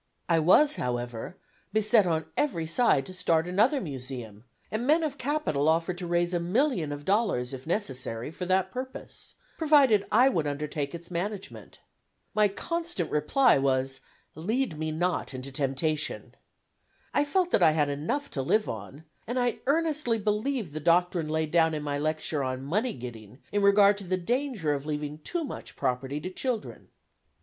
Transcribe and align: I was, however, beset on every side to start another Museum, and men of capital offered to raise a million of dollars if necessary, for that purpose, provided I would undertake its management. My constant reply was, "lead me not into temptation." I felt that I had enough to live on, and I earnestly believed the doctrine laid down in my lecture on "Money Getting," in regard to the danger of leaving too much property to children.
I 0.27 0.39
was, 0.39 0.77
however, 0.77 1.37
beset 1.71 2.07
on 2.07 2.25
every 2.35 2.65
side 2.65 3.05
to 3.05 3.13
start 3.13 3.47
another 3.47 3.79
Museum, 3.79 4.45
and 4.71 4.87
men 4.87 5.03
of 5.03 5.19
capital 5.19 5.69
offered 5.69 5.99
to 5.99 6.07
raise 6.07 6.33
a 6.33 6.39
million 6.39 6.91
of 6.91 7.05
dollars 7.05 7.53
if 7.53 7.67
necessary, 7.67 8.31
for 8.31 8.47
that 8.47 8.71
purpose, 8.71 9.35
provided 9.59 10.07
I 10.11 10.27
would 10.27 10.47
undertake 10.47 10.95
its 10.95 11.11
management. 11.11 11.81
My 12.33 12.47
constant 12.47 13.11
reply 13.11 13.59
was, 13.59 13.99
"lead 14.33 14.75
me 14.79 14.91
not 14.91 15.35
into 15.35 15.51
temptation." 15.51 16.33
I 17.13 17.23
felt 17.23 17.51
that 17.51 17.61
I 17.61 17.73
had 17.73 17.87
enough 17.89 18.31
to 18.31 18.41
live 18.41 18.67
on, 18.67 19.03
and 19.27 19.37
I 19.39 19.59
earnestly 19.67 20.17
believed 20.17 20.73
the 20.73 20.79
doctrine 20.79 21.29
laid 21.29 21.51
down 21.51 21.75
in 21.75 21.83
my 21.83 21.99
lecture 21.99 22.43
on 22.43 22.63
"Money 22.65 22.93
Getting," 22.93 23.37
in 23.51 23.61
regard 23.61 23.97
to 23.97 24.03
the 24.03 24.17
danger 24.17 24.73
of 24.73 24.87
leaving 24.87 25.19
too 25.19 25.43
much 25.43 25.75
property 25.75 26.19
to 26.21 26.31
children. 26.31 26.89